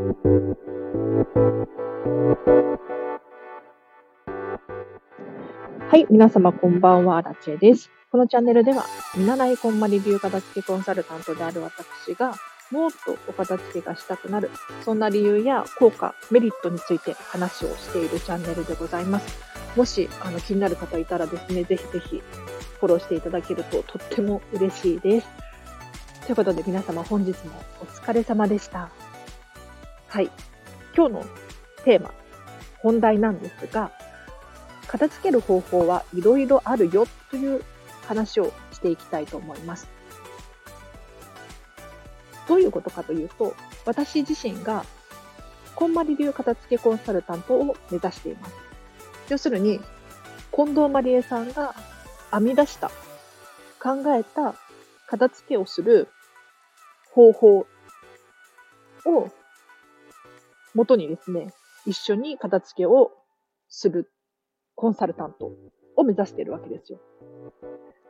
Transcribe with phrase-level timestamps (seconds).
[0.00, 0.06] は
[5.92, 7.90] い、皆様こんばんは、ラチェです。
[8.10, 12.34] このチャンネルでは、見習いこんまり流片付けコンサルタントである私が、
[12.70, 14.50] もっとお片付けがしたくなる、
[14.86, 19.38] そんな理由や効果、メリットについて話をしているチャンネルでございます。
[19.76, 22.22] もしあの気になる方いたらですね、ぜひぜひ
[22.80, 25.28] フォローしていただけるととっても嬉しいです。
[26.24, 28.88] ということで皆様本日もお疲れ様でした。
[30.10, 30.30] はい。
[30.96, 31.24] 今日の
[31.84, 32.12] テーマ、
[32.80, 33.92] 本題なんですが、
[34.88, 37.64] 片付ける方法はいろいろあるよという
[38.08, 39.86] 話をしていきたいと思います。
[42.48, 43.54] どういうことかというと、
[43.86, 44.84] 私自身が、
[45.76, 48.54] こんまり流片付けコンサルタントを目指しています。
[49.28, 49.80] 要するに、
[50.52, 51.72] 近藤まりえさんが
[52.32, 52.90] 編み出した、
[53.80, 54.56] 考えた
[55.06, 56.08] 片付けをする
[57.12, 57.58] 方法
[59.06, 59.30] を
[60.74, 61.52] 元にですね、
[61.86, 63.10] 一緒に片付けを
[63.68, 64.10] する
[64.74, 65.52] コンサルタント
[65.96, 67.00] を目指しているわけですよ。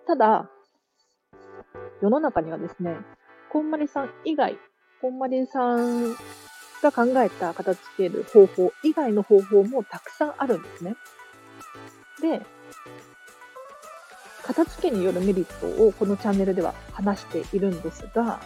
[0.07, 0.51] ただ、
[2.03, 2.97] 世の中にはですね、
[3.53, 4.59] こんまりさん以外、
[5.01, 6.15] こんまりさん
[6.83, 10.97] が考えた片付ける方法以外の方法もたくさんあるんですね。
[12.21, 12.43] で、
[14.43, 18.41] 片付けによるメリットをこのチャンネルでは話しているんですが、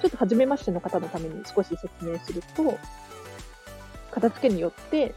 [0.00, 2.78] ちょっと初めましての方のために少し説明すると、
[4.10, 5.14] 片付けによって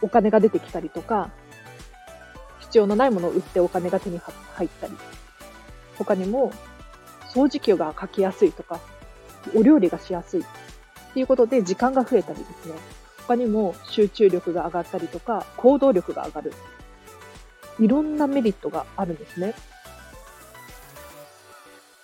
[0.00, 1.30] お金が出てきたりとか、
[2.60, 4.18] 必要のないものを売ってお金が手に
[4.54, 4.92] 入ったり、
[5.98, 6.52] 他にも
[7.28, 8.80] 掃除機がかきやすいとか、
[9.54, 10.44] お料理がしやすいっ
[11.14, 12.74] ていうことで時間が増えたりですね、
[13.26, 16.52] 他にも集中力が上がったりとか、行動力が上がる。
[17.80, 19.54] いろんなメリットがあるんですね。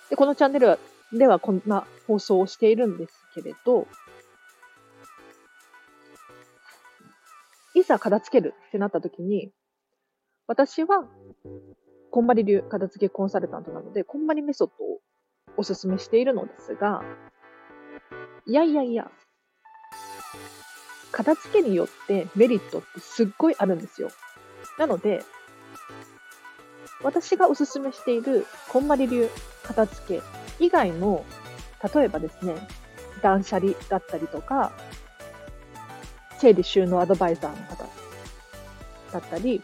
[0.09, 0.79] で、このチャンネル
[1.13, 3.87] ではこんな放送をしているんですけれど、
[7.75, 9.51] いざ片付けるってなった時に、
[10.47, 11.05] 私は、
[12.11, 14.99] こんまり流片付けコンサルタントなので、こんまりメソッドを
[15.57, 17.03] お勧めしているのですが、
[18.47, 19.11] いやいやいや、
[21.11, 24.09] 片付けによってメリットってすっごいあるんですよ。
[24.77, 25.23] なので、
[27.03, 29.29] 私がお勧めしているこんまり流
[29.63, 30.21] 片付け
[30.59, 31.23] 以外の、
[31.93, 32.55] 例えばですね、
[33.21, 34.71] 断捨離だったりとか、
[36.39, 37.85] 整理収納アドバイザーの方
[39.13, 39.61] だったり、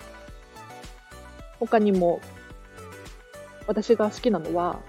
[1.60, 2.22] 他にも、
[3.68, 4.80] 私が好きなのは、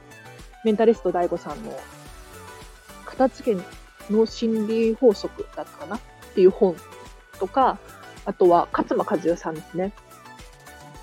[0.65, 1.77] メンタリスト DAIGO さんの、
[3.05, 6.01] 片付けの心理法則だったかなっ
[6.35, 6.77] ていう本
[7.39, 7.79] とか、
[8.25, 9.93] あとは、勝間和代さんですね。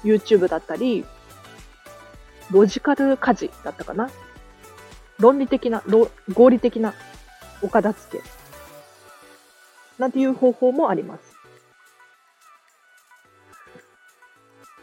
[0.04, 1.06] YouTube だったり、
[2.52, 4.10] ロジカル家事だったかな？
[5.20, 5.84] 論理的な、
[6.34, 6.94] 合理的な
[7.62, 8.24] お片付け
[9.98, 11.36] なんていう方法もあります。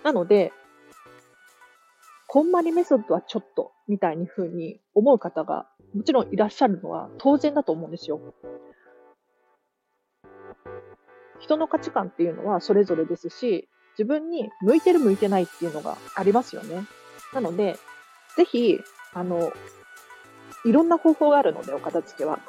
[0.02, 0.52] なので、
[2.26, 8.20] こんまりメソッドはちょっと、みたいに風に思う方がもちろんいらっしゃるのは当然だと思うんですよ。
[11.40, 13.68] 人の価値観っていうのはそれぞれですし、
[13.98, 16.84] 自分に向いてる向いてないっていうのがありますよね。
[17.32, 17.78] なので、
[18.36, 18.80] ぜひ、
[19.12, 19.52] あの、
[20.64, 22.40] いろんな方法があるので、お片付けは。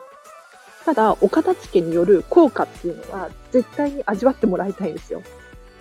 [0.86, 5.22] ただ、お片付けによる効果っていうのは絶対に味わってもらいたいんですよ。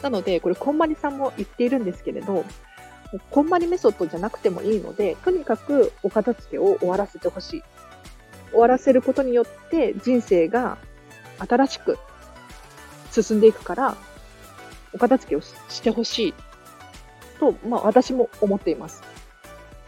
[0.03, 2.45] なので、これ、こんまりさんも言っているんですけれど、
[3.31, 7.63] こんまりメソッドじゃなくてもいいので、とにかくお片付けを終わらせてほしい。
[8.51, 10.79] 終わらせることによって人生が
[11.39, 11.99] 新しく
[13.11, 13.97] 進んでいくから、
[14.93, 16.35] お片付けをしてほしい
[17.41, 19.03] と、まあ私も思っています。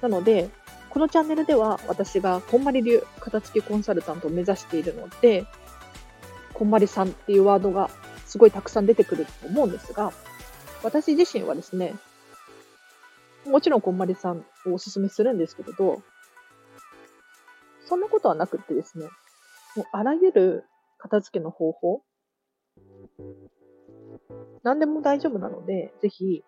[0.00, 0.50] なので、
[0.90, 5.46] このチャンネルでは私がこんまり流片付けコンサルタントを目指しているので、
[6.54, 7.88] こんまりさんっていうワードが
[8.26, 10.12] すごいたくさん出てくると思うんですが、
[10.82, 11.94] 私自身はですね、
[13.46, 16.02] もちろんこんまりさんをお勧めするんですけれど、
[17.86, 19.06] そんなことはなくてですね、
[19.76, 20.64] もうあらゆる
[20.98, 22.02] 片付けの方法、
[24.62, 26.44] 何でも大丈夫なので、ぜひ、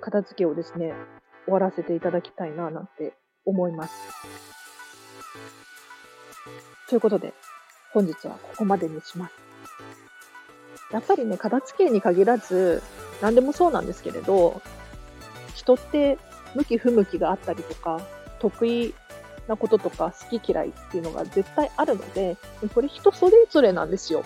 [0.00, 0.94] 片付けをですね、
[1.44, 3.14] 終わらせていただきたいな、なんて
[3.44, 3.94] 思います。
[6.88, 7.34] ということで、
[7.92, 9.34] 本日はここまでにします。
[10.90, 12.82] やっぱりね、片付けに限らず、
[13.20, 14.62] 何でもそうなんですけれど、
[15.54, 16.18] 人って
[16.54, 18.00] 向き不向きがあったりとか、
[18.38, 18.94] 得意
[19.48, 22.36] なこととか好き嫌いっていうのが絶対あるので、
[22.74, 24.24] これ人それぞれなんですよ。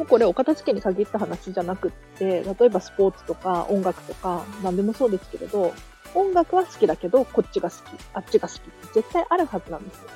[0.00, 5.74] もうこれお片付けに限った話じゃなくって、例えばスポーツとか音楽とか何でもそうですけれど、
[6.14, 7.80] 音楽は好きだけど、こっちが好き、
[8.14, 10.08] あっちが好きって絶対あるはずなんですよ。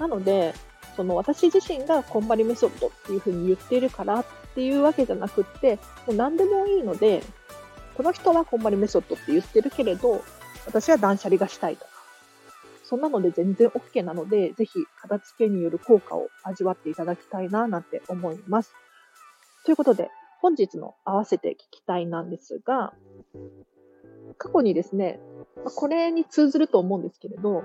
[0.00, 0.54] なので、
[0.96, 4.24] その私自身がこんまりメソッドっていうふうに言っているからっ
[4.56, 5.76] ていうわけじゃなくって、
[6.08, 7.22] もう何でもいいので、
[7.96, 10.24] この人はこんまりメソッドって言ってるけれど、
[10.66, 11.92] 私は断捨離がしたいとか、
[12.82, 18.74] そんなので全然 OK なので、ぜひ片付けによる効果を味わっていただきたいななんて思います。
[19.64, 20.10] ということで、
[20.40, 22.92] 本日の合わせて聞きたいなんですが、
[24.38, 25.20] 過去にですね、
[25.76, 27.64] これに通ずると思うんですけれど、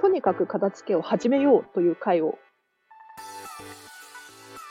[0.00, 2.38] とにかく片付けを始めようという回を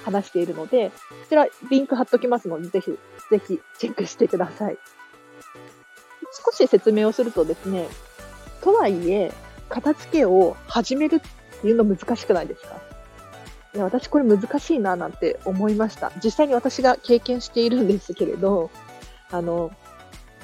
[0.04, 0.96] 話しているので、こ
[1.30, 2.92] ちらリンク貼っときますので、ぜひ、
[3.30, 4.78] ぜひチェックしてください。
[6.46, 7.88] 少し説明をするとですね、
[8.62, 9.32] とはいえ、
[9.70, 12.87] 片付けを始めるっていうの難しくないですか？
[13.78, 16.12] いや私これ難しいななんて思いました。
[16.24, 18.72] 実際に私が経験しているんですけれど、
[19.30, 19.70] あの、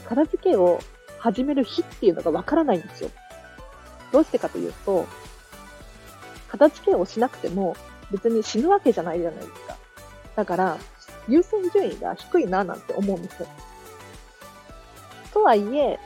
[0.08, 0.80] 片付けを
[1.18, 3.10] 始める日っていうのがわからないんですよ。
[4.12, 5.08] どうしてかというと、
[6.48, 7.76] 片付けをしなくても
[8.12, 9.78] 別に死ぬわけじゃないじゃないですか。
[10.36, 10.78] だから、
[11.28, 13.48] 優先順位が低いななんて思うんですよ。
[15.34, 16.00] とはいえ、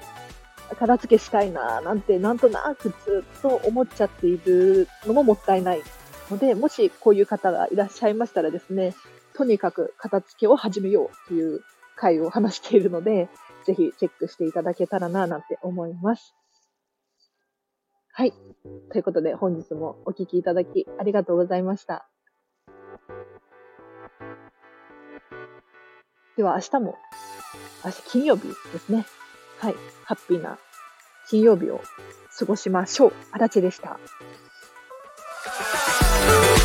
[0.80, 5.82] 片付けしたいななんてなんとなくずっと思っちゃっているのももったいない
[6.30, 8.96] ので、もしこういう方がいらっしゃいましたらですね、
[9.34, 11.62] とにかく片付けを始めようという
[11.96, 13.30] 回を話しているので、
[13.66, 16.34] ぜひチェックしていただけたらななんて思います。
[18.14, 18.34] はい。
[18.92, 22.08] ということで本日もお聴きいただきありがとうございました。
[26.36, 26.96] では明日も、
[27.84, 29.06] 明日金曜日ですね。
[29.60, 29.76] はい。
[30.06, 30.58] ハッピーな
[31.30, 31.82] 金曜日を
[32.38, 33.14] 過ごしましょう。
[33.32, 34.00] あらちでした。
[36.20, 36.57] oh